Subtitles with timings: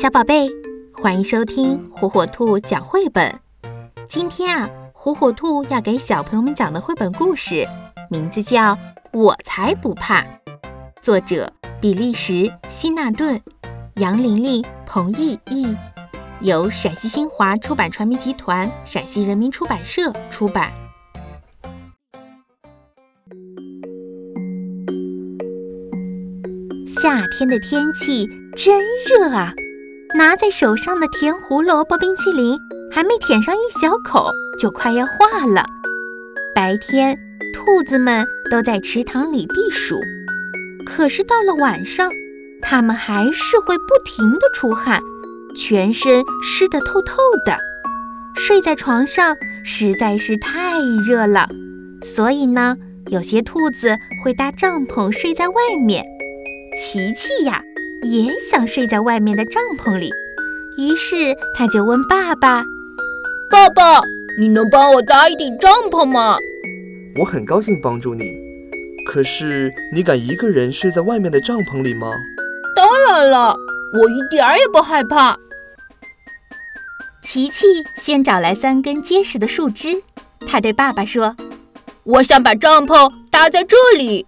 [0.00, 0.48] 小宝贝，
[0.94, 3.38] 欢迎收听火火兔讲绘本。
[4.08, 7.68] 今天啊，火火兔要给小朋友们讲的绘本故事，
[8.08, 8.74] 名字叫
[9.12, 10.22] 《我才不怕》，
[11.02, 11.52] 作者
[11.82, 13.38] 比利时希纳顿，
[13.96, 15.76] 杨玲玲、彭毅译，
[16.40, 20.72] 由陕西新华出版传媒集团、陕西人民出版社出版。
[26.86, 28.26] 夏天的天气
[28.56, 29.52] 真热啊！
[30.14, 32.58] 拿在手上的甜胡萝卜冰淇淋
[32.90, 35.64] 还没舔上一小口，就快要化了。
[36.54, 37.16] 白天，
[37.54, 40.00] 兔子们都在池塘里避暑，
[40.84, 42.10] 可是到了晚上，
[42.60, 45.00] 它们还是会不停地出汗，
[45.56, 47.56] 全身湿得透透的。
[48.34, 51.48] 睡在床上实在是太热了，
[52.02, 55.54] 所以呢，有些兔子会搭帐篷睡在外
[55.86, 56.04] 面。
[56.74, 57.62] 琪琪呀。
[58.02, 60.10] 也想睡在外面的帐篷里，
[60.78, 62.64] 于是他就问爸爸
[63.50, 64.00] ：“爸爸，
[64.38, 66.36] 你能帮我搭一顶帐篷吗？”
[67.18, 68.38] 我很高兴帮助你，
[69.06, 72.10] 可是你敢一个人睡在外面的帐篷里吗？
[72.76, 73.56] 当然了，
[73.94, 75.36] 我一点儿也不害怕。
[77.22, 77.66] 琪琪
[77.98, 80.02] 先找来三根结实的树枝，
[80.48, 81.36] 他对爸爸说
[82.04, 84.24] ：“我想把帐篷搭在这里。”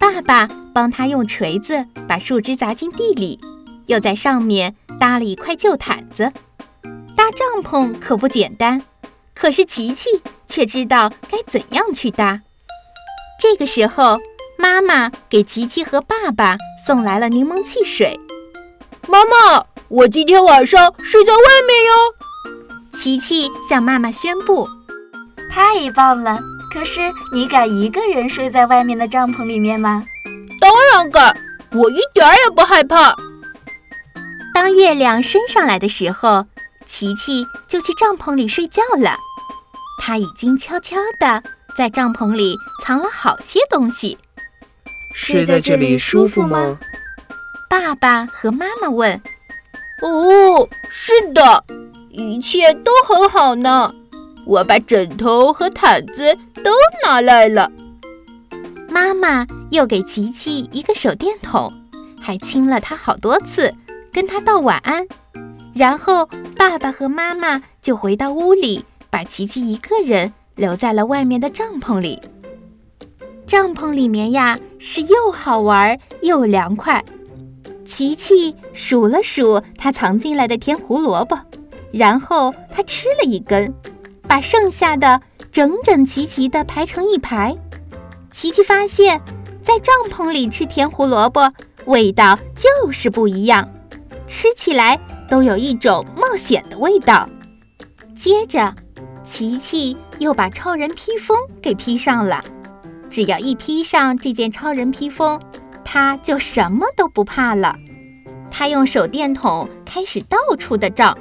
[0.00, 3.40] 爸爸帮他用锤子把树枝砸进地里，
[3.86, 6.32] 又在上面搭了一块旧毯子。
[7.16, 8.82] 搭帐篷可不简单，
[9.34, 12.40] 可是琪琪却知道该怎样去搭。
[13.40, 14.18] 这个时候，
[14.58, 16.56] 妈妈给琪琪和爸爸
[16.86, 18.18] 送来了柠檬汽水。
[19.08, 22.98] 妈妈，我今天晚上睡在外面哟！
[22.98, 24.68] 琪琪向妈妈宣布
[25.50, 26.40] ：“太棒了！”
[26.72, 27.00] 可是
[27.34, 30.06] 你敢一个人睡在外面的帐篷里面吗？
[30.62, 31.36] 当然敢，
[31.72, 33.16] 我一点儿也不害怕。
[34.54, 36.46] 当月亮升上来的时候，
[36.86, 39.18] 琪琪就去帐篷里睡觉了。
[40.00, 41.42] 他已经悄悄地
[41.76, 44.16] 在帐篷里藏了好些东西。
[45.12, 46.78] 睡在这里舒服吗？
[47.68, 49.20] 爸爸和妈妈问。
[50.00, 51.64] 哦，是的，
[52.10, 53.92] 一切都很好呢。
[54.46, 56.70] 我把枕头和毯子都
[57.04, 57.68] 拿来了。
[58.88, 61.72] 妈妈又给琪琪一个手电筒，
[62.20, 63.74] 还亲了他好多次，
[64.12, 65.06] 跟他道晚安。
[65.74, 72.20] 然后爸爸和妈妈就回到屋里，把琪琪一个人留在了外面的帐篷里。
[73.46, 77.02] 帐篷里面呀，是又好玩又凉快。
[77.86, 81.38] 琪琪数了数他藏进来的甜胡萝卜，
[81.90, 83.72] 然后他吃了一根。
[84.28, 87.56] 把剩下的整整齐齐地排成一排。
[88.30, 89.20] 琪琪发现，
[89.62, 91.52] 在帐篷里吃甜胡萝卜，
[91.84, 93.68] 味道就是不一样，
[94.26, 97.28] 吃起来都有一种冒险的味道。
[98.16, 98.74] 接着，
[99.22, 102.44] 琪琪又把超人披风给披上了。
[103.08, 105.40] 只要一披上这件超人披风，
[105.84, 107.76] 他就什么都不怕了。
[108.50, 111.16] 他用手电筒开始到处的照，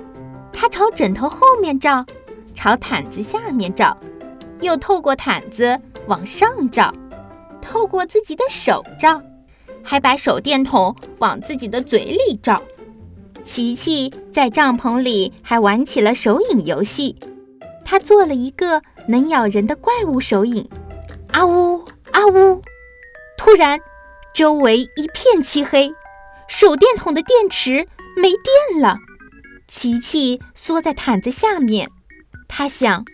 [0.52, 2.06] 他朝枕头后面照。
[2.54, 3.98] 朝毯子下面照，
[4.60, 6.94] 又透过毯子往上照，
[7.72, 9.24] 透过自己的手照，
[9.82, 12.62] 还把手电筒往自己的嘴里照。
[13.46, 17.16] 琪琪在帐篷里还玩起了手影游戏，
[17.86, 20.70] 他做了一个能咬人的怪物手影，
[21.32, 22.62] 啊呜啊呜！
[23.38, 23.80] 突然，
[24.36, 25.94] 周围一片漆黑，
[26.50, 28.98] 手电筒的电池没电了。
[29.70, 31.90] 琪琪缩在毯子下面。
[32.50, 33.06] 他想，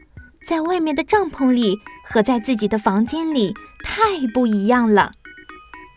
[0.48, 1.78] 在外面的帐篷里
[2.10, 3.54] 和在自己的房间里
[3.84, 5.12] 太不一样了，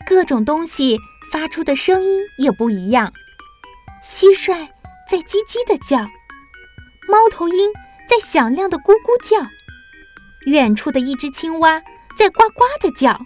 [0.07, 0.99] 各种东西
[1.33, 3.13] 发出的声音也不一样。
[4.05, 4.69] 蟋蟀
[5.09, 5.99] 在叽叽的叫，
[7.09, 7.73] 猫头鹰
[8.09, 9.47] 在响亮的咕咕叫，
[10.47, 11.83] 远处的一只青蛙
[12.17, 13.21] 在呱呱的叫，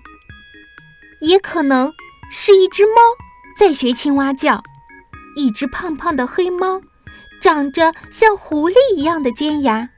[1.20, 1.92] 也可能
[2.30, 2.92] 是一只猫
[3.58, 4.62] 在学青蛙叫。
[5.36, 6.80] 一只胖胖的黑猫，
[7.40, 9.88] 长着像狐狸一样的尖牙。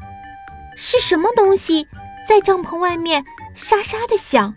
[0.77, 1.87] 是什么东西
[2.27, 3.25] 在帐篷外面
[3.55, 4.53] 沙沙的响？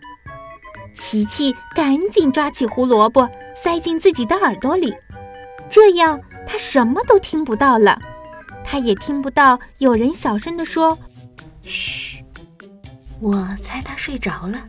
[0.95, 4.93] 琪琪赶紧抓起胡萝卜塞进自己的耳朵里，
[5.69, 7.99] 这样他什么都听不到了。
[8.63, 10.97] 他也听不到有人小声地说
[11.63, 12.23] ：“嘘，
[13.21, 14.63] 我猜他睡着了。”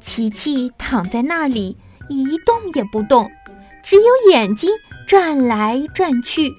[0.00, 1.76] 琪琪躺在那里
[2.08, 3.30] 一动也不动，
[3.82, 4.70] 只有眼睛
[5.06, 6.52] 转来转去。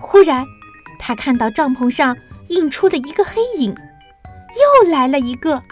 [0.00, 0.44] 忽然，
[0.98, 2.16] 他看到帐篷上。
[2.48, 3.76] 映出了一个黑影，
[4.58, 5.62] 又来了一个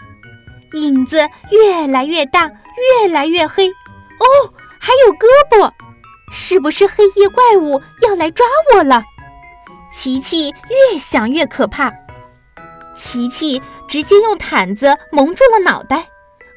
[0.73, 1.17] 影子，
[1.51, 2.49] 越来越大，
[3.01, 3.69] 越来越黑。
[3.69, 5.71] 哦，还有胳膊，
[6.31, 9.03] 是不是黑夜怪物要来抓我了？
[9.91, 11.91] 琪琪越想越可怕，
[12.95, 16.09] 琪琪直接用毯子蒙住了脑袋，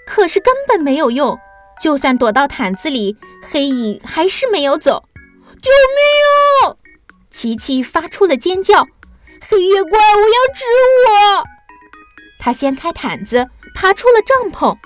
[0.06, 1.38] 可是根本没有用。
[1.80, 3.16] 就算躲到毯子里，
[3.50, 5.04] 黑影还是没有走。
[5.62, 5.70] 救
[6.68, 6.76] 命！
[7.30, 8.86] 琪琪发出了尖叫，
[9.48, 10.64] 黑夜怪物要吃
[11.06, 11.44] 我！
[12.40, 14.76] 他掀开毯子，爬出了帐篷。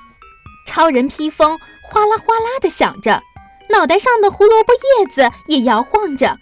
[0.67, 3.23] 超人披风哗啦哗啦地响着，
[3.71, 6.39] 脑袋上的胡萝卜叶子也摇晃着。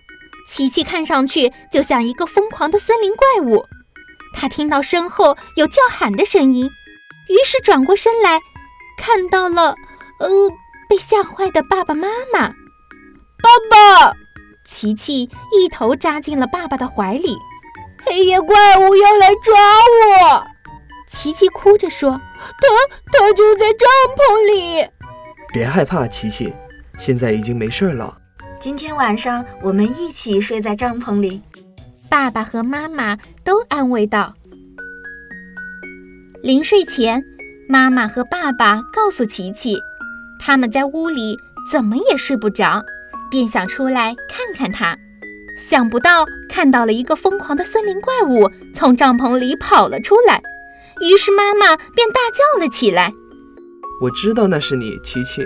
[0.48, 3.66] 琪琪看上去就像一个疯狂的森林怪物。
[4.34, 6.70] 他听到身后有叫喊的声音，
[7.28, 8.40] 于是转过身来，
[8.96, 9.74] 看到了，
[10.18, 10.28] 呃，
[10.88, 12.48] 被吓坏的爸爸妈妈。
[13.42, 14.14] 爸爸！
[14.64, 17.36] 琪琪一头扎进了爸爸的怀里。
[18.04, 20.46] 黑夜怪物要来抓我！
[21.12, 22.10] 琪琪哭着说
[22.40, 22.68] ：“他
[23.12, 24.88] 他就在帐篷里。”
[25.52, 26.52] 别害怕，琪琪，
[26.98, 28.16] 现在已经没事了。
[28.58, 31.42] 今天晚上我们一起睡在帐篷里。
[32.08, 34.34] 爸爸和妈妈都安慰道。
[36.42, 37.22] 临睡前，
[37.68, 39.78] 妈妈和爸爸告诉琪琪，
[40.40, 41.36] 他们在屋里
[41.70, 42.82] 怎么也睡不着。
[43.30, 44.96] 便想出来看看他，
[45.56, 50.42] 想不到看到了一个疯狂的森林怪物从帐篷里跑了出来，
[51.02, 53.12] 于是妈妈便大叫了起来。
[54.00, 55.42] 我知道那是你，琪琪。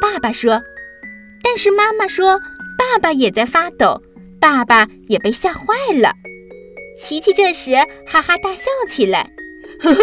[0.00, 0.60] 爸爸说，
[1.42, 2.38] 但是妈妈说，
[2.76, 4.02] 爸爸也在发抖，
[4.40, 5.64] 爸爸也被吓坏
[5.94, 6.12] 了。
[6.98, 7.72] 琪琪这时
[8.06, 9.30] 哈哈大笑起来，
[9.80, 10.00] 呵呵，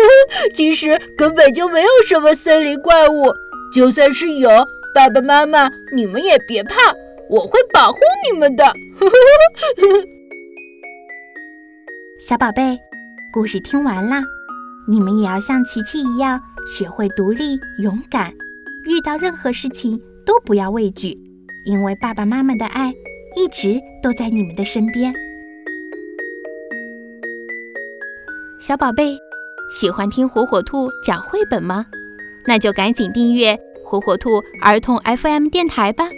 [0.56, 3.34] 其实根本就没有什么森林怪物，
[3.74, 4.50] 就算是有。
[4.96, 6.74] 爸爸妈妈，你们也别怕，
[7.30, 8.00] 我会保护
[8.30, 8.66] 你们的。
[9.00, 10.06] 呵呵呵
[12.20, 12.78] 小宝贝，
[13.32, 14.22] 故事听完啦，
[14.92, 18.34] 你们也要像琪琪一样，学会独立勇敢，
[18.86, 21.16] 遇到任何事情都不要畏惧，
[21.64, 22.92] 因为爸爸妈妈的爱
[23.36, 25.14] 一直都在你们的身边。
[28.60, 29.16] 小宝贝，
[29.80, 31.86] 喜欢听火火兔讲绘本吗？
[32.48, 33.60] 那就赶紧订阅。
[33.86, 36.10] 火火兔儿童 FM 电台吧。